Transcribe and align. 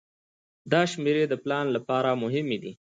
دا 0.71 0.81
شمیرې 0.91 1.25
د 1.29 1.33
پلان 1.43 1.65
لپاره 1.75 2.19
مهمې 2.23 2.57
دي. 2.63 2.71